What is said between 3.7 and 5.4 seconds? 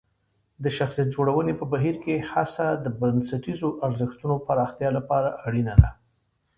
ارزښتونو پراختیا لپاره